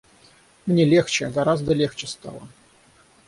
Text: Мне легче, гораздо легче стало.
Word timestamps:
Мне 0.65 0.83
легче, 0.83 1.27
гораздо 1.29 1.73
легче 1.75 2.07
стало. 2.07 2.47